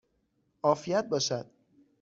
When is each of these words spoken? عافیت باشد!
عافیت 0.63 1.05
باشد! 1.09 1.49